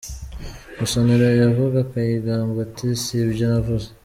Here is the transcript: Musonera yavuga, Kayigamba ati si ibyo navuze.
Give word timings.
Musonera 0.77 1.27
yavuga, 1.43 1.77
Kayigamba 1.91 2.57
ati 2.67 2.85
si 3.01 3.15
ibyo 3.25 3.45
navuze. 3.51 3.89